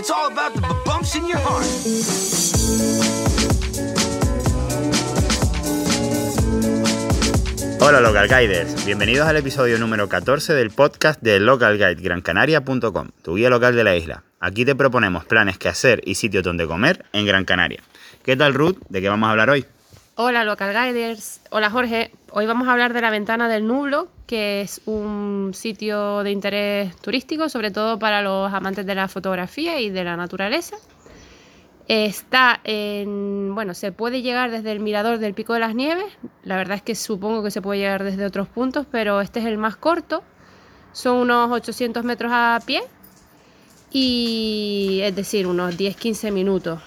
[0.00, 1.66] It's all about the bumps in your heart.
[7.82, 13.76] Hola Local Guiders, bienvenidos al episodio número 14 del podcast de localguidegrancanaria.com, tu guía local
[13.76, 14.22] de la isla.
[14.40, 17.82] Aquí te proponemos planes que hacer y sitios donde comer en Gran Canaria.
[18.22, 18.78] ¿Qué tal Ruth?
[18.88, 19.66] ¿De qué vamos a hablar hoy?
[20.16, 22.10] Hola Local Guiders, hola Jorge.
[22.32, 26.96] Hoy vamos a hablar de la Ventana del Nublo, que es un sitio de interés
[26.96, 30.76] turístico, sobre todo para los amantes de la fotografía y de la naturaleza.
[31.86, 36.12] Está en, bueno, se puede llegar desde el mirador del Pico de las Nieves.
[36.42, 39.46] La verdad es que supongo que se puede llegar desde otros puntos, pero este es
[39.46, 40.22] el más corto.
[40.92, 42.82] Son unos 800 metros a pie
[43.92, 46.80] y es decir, unos 10-15 minutos.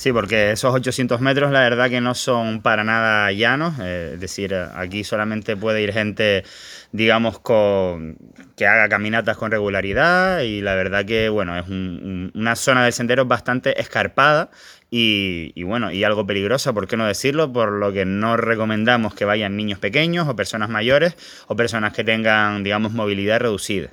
[0.00, 4.20] Sí, porque esos 800 metros la verdad que no son para nada llanos, eh, es
[4.20, 6.42] decir, aquí solamente puede ir gente,
[6.90, 8.16] digamos, con,
[8.56, 13.26] que haga caminatas con regularidad y la verdad que, bueno, es una zona del sendero
[13.26, 14.48] bastante escarpada
[14.90, 17.52] y, y, bueno, y algo peligrosa, ¿por qué no decirlo?
[17.52, 21.14] Por lo que no recomendamos que vayan niños pequeños o personas mayores
[21.46, 23.90] o personas que tengan, digamos, movilidad reducida.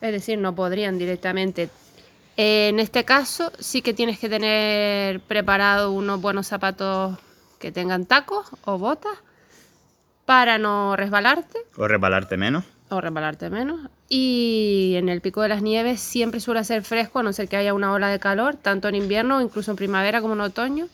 [0.00, 1.68] Es decir, no podrían directamente
[2.40, 7.18] en este caso sí que tienes que tener preparado unos buenos zapatos
[7.58, 9.18] que tengan tacos o botas
[10.24, 11.58] para no resbalarte.
[11.76, 12.62] O resbalarte menos.
[12.90, 13.90] O resbalarte menos.
[14.08, 17.56] Y en el pico de las nieves siempre suele ser fresco, a no ser que
[17.56, 20.86] haya una ola de calor, tanto en invierno, incluso en primavera como en otoño.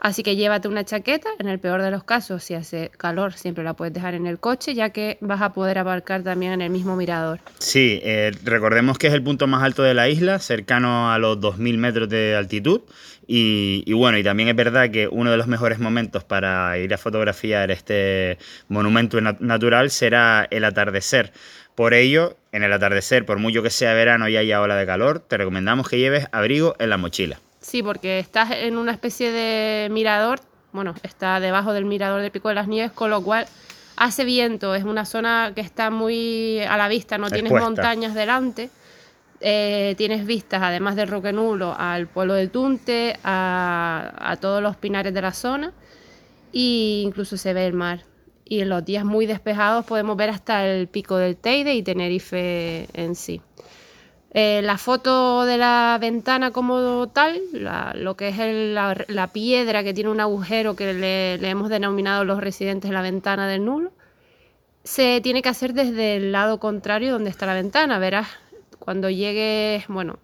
[0.00, 3.64] Así que llévate una chaqueta, en el peor de los casos, si hace calor, siempre
[3.64, 6.70] la puedes dejar en el coche, ya que vas a poder abarcar también en el
[6.70, 7.40] mismo mirador.
[7.58, 11.38] Sí, eh, recordemos que es el punto más alto de la isla, cercano a los
[11.38, 12.82] 2.000 metros de altitud.
[13.26, 16.98] Y, bueno, y también es verdad que uno de los mejores momentos para ir a
[16.98, 21.32] fotografiar este monumento natural será el atardecer.
[21.74, 25.20] Por ello, en el atardecer, por mucho que sea verano y haya ola de calor,
[25.20, 27.40] te recomendamos que lleves abrigo en la mochila.
[27.64, 30.38] Sí, porque estás en una especie de mirador,
[30.72, 33.46] bueno, está debajo del mirador de Pico de las Nieves, con lo cual
[33.96, 38.68] hace viento, es una zona que está muy a la vista, no tienes montañas delante,
[39.40, 45.14] eh, tienes vistas, además del Roque Nulo, al pueblo de Tunte, a, todos los pinares
[45.14, 45.72] de la zona,
[46.52, 48.04] e incluso se ve el mar.
[48.44, 52.88] Y en los días muy despejados podemos ver hasta el pico del Teide y Tenerife
[52.92, 53.40] en sí.
[54.36, 57.40] Eh, la foto de la ventana como tal,
[57.94, 62.90] lo que es la, piedra que tiene un agujero que le, hemos denominado los residentes
[62.90, 63.92] la ventana del nulo,
[64.82, 68.00] se tiene que hacer desde el lado contrario donde está la ventana.
[68.00, 68.26] Verás,
[68.80, 70.18] cuando llegues, bueno,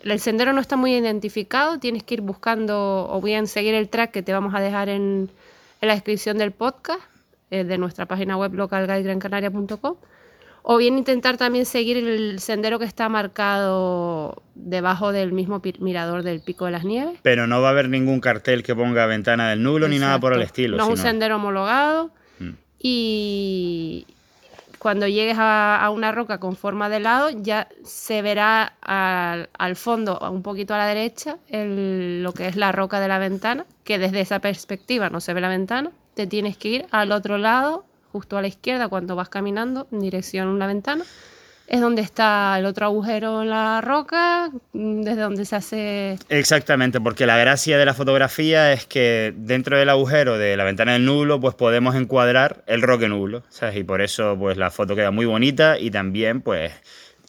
[0.00, 4.12] el sendero no está muy identificado, tienes que ir buscando o bien seguir el track
[4.12, 5.30] que te vamos a dejar en,
[5.82, 7.02] la descripción del podcast
[7.50, 9.96] eh, de nuestra página web localguidegrancanaria.com
[10.68, 16.40] o bien intentar también seguir el sendero que está marcado debajo del mismo mirador del
[16.40, 17.20] Pico de las Nieves.
[17.22, 20.32] Pero no va a haber ningún cartel que ponga ventana del nulo ni nada por
[20.32, 20.76] el estilo.
[20.76, 22.10] No es un sendero homologado
[22.40, 22.50] mm.
[22.80, 24.08] y
[24.80, 30.42] cuando llegues a, una roca con forma de lado ya se verá al, fondo, un
[30.42, 34.40] poquito a la derecha, lo que es la roca de la ventana, que desde esa
[34.40, 35.92] perspectiva no se ve la ventana.
[36.14, 37.84] Te tienes que ir al otro lado
[38.16, 41.04] justo a la izquierda cuando vas caminando en dirección a una ventana.
[41.66, 46.18] Es donde está el otro agujero en la roca, mm, desde donde se hace...
[46.30, 50.94] Exactamente, porque la gracia de la fotografía es que dentro del agujero de la ventana
[50.94, 53.76] del nublo, pues podemos encuadrar el roque nublo, ¿sabes?
[53.76, 56.72] Y por eso, pues la foto queda muy bonita y también, pues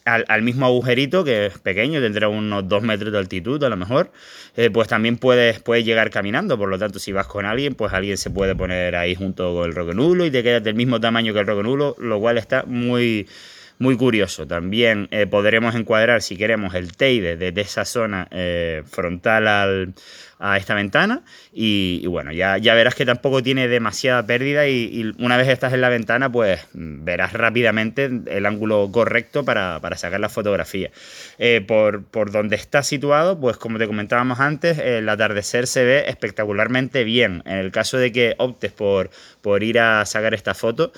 [0.08, 4.10] al, mismo agujerito, que es pequeño, tendrá unos dos metros de altitud a lo mejor,
[4.56, 6.58] eh, pues también puedes, puedes llegar caminando.
[6.58, 9.68] Por lo tanto, si vas con alguien, pues alguien se puede poner ahí junto con
[9.68, 12.38] el roque nulo y te quedas del mismo tamaño que el roque nulo, lo cual
[12.38, 13.28] está muy,
[13.78, 14.46] muy curioso.
[14.46, 19.94] También eh, podremos encuadrar, si queremos, el teide desde esa zona eh, frontal al,
[20.38, 21.22] a esta ventana
[21.52, 25.80] y, bueno, ya, ya, verás que tampoco tiene demasiada pérdida y, una vez estás en
[25.80, 30.90] la ventana pues verás rápidamente el ángulo correcto para, sacar la fotografía.
[31.38, 36.04] Eh, por, por, donde está situado, pues como te comentábamos antes, el atardecer se ve
[36.08, 37.42] espectacularmente bien.
[37.46, 39.10] En el caso de que optes por,
[39.40, 40.92] por ir a sacar esta foto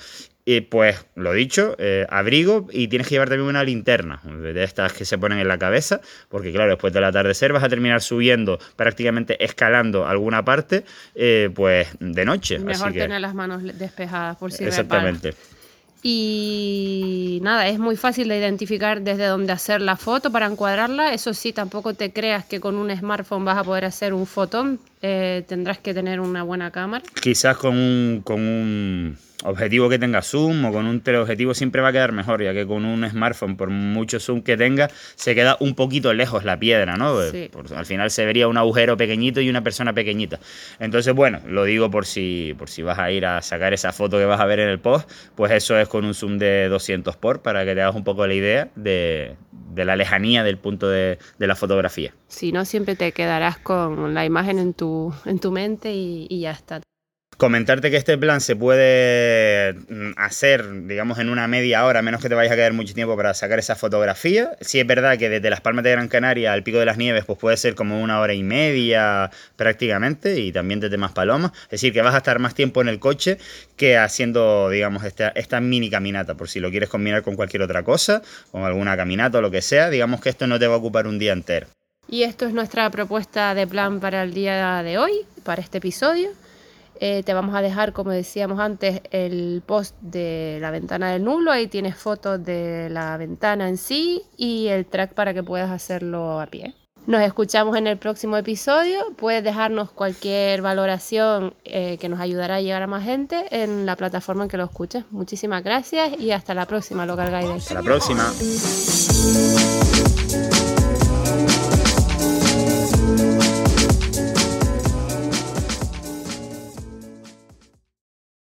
[0.45, 4.93] y pues, lo dicho, eh, abrigo y tienes que llevar también una linterna, de estas
[4.93, 8.59] que se ponen en la cabeza, porque claro, después del atardecer vas a terminar subiendo,
[8.75, 10.83] prácticamente escalando alguna parte,
[11.15, 12.59] eh, pues de noche.
[12.59, 15.33] Mejor tener las manos despejadas por si Exactamente.
[16.03, 21.13] Y nada, es muy fácil de identificar desde dónde hacer la foto para encuadrarla.
[21.13, 24.79] Eso sí, tampoco te creas que con un smartphone vas a poder hacer un fotón.
[25.03, 27.03] eh, tendrás que tener una buena cámara.
[27.21, 31.89] Quizás con un, con un objetivo que tenga zoom o con un teleobjetivo siempre va
[31.89, 35.57] a quedar mejor, ya que con un smartphone, por mucho zoom que tenga, se queda
[35.59, 37.17] un poquito lejos la piedra, ¿no?
[37.17, 40.39] al final se vería un agujero pequeñito y una persona pequeñita.
[40.79, 44.17] Entonces, bueno, lo digo por si, por si vas a ir a sacar esa foto
[44.17, 47.17] que vas a ver en el post, pues eso es con un zoom de 200
[47.17, 49.35] por para que te hagas un poco la idea de,
[49.75, 52.13] la lejanía del punto de, la fotografía.
[52.29, 56.39] Si no, siempre te quedarás con la imagen en tu, en tu mente y, y
[56.39, 56.79] ya está.
[57.41, 62.29] Comentarte que este plan se puede mm, hacer, digamos, en una media hora, menos que
[62.29, 64.51] te vayas a quedar mucho tiempo para sacar esa fotografía.
[64.61, 67.25] Sí es verdad que desde las Palmas de Gran Canaria al Pico de las Nieves,
[67.25, 71.51] pues puede ser como una hora y media prácticamente, y también desde Palomas.
[71.63, 73.39] Es decir, que vas a estar más tiempo en el coche
[73.75, 77.81] que haciendo, digamos, esta, esta mini caminata, por si lo quieres combinar con cualquier otra
[77.81, 78.21] cosa,
[78.51, 81.07] con alguna caminata o lo que sea, digamos que esto no te va a ocupar
[81.07, 81.65] un día entero.
[82.07, 85.13] Y esto es nuestra propuesta de plan para el día de hoy,
[85.43, 86.29] para este episodio.
[87.03, 91.51] Eh, te vamos a dejar, como decíamos antes, el post de la ventana del nulo.
[91.51, 96.39] Ahí tienes fotos de la ventana en sí y el track para que puedas hacerlo
[96.39, 96.75] a pie.
[97.07, 98.99] Nos escuchamos en el próximo episodio.
[99.17, 103.95] Puedes dejarnos cualquier valoración eh, que nos ayudará a llegar a más gente en la
[103.95, 105.03] plataforma en que lo escuches.
[105.09, 107.53] Muchísimas gracias y hasta la próxima, Local Guide.
[107.53, 108.31] Hasta la próxima.